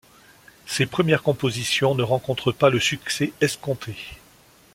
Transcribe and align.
Ses 0.65 0.87
premières 0.87 1.21
compositions 1.21 1.93
ne 1.93 2.01
rencontrent 2.01 2.51
pas 2.51 2.71
le 2.71 2.79
succès 2.79 3.33
escompté. 3.39 3.95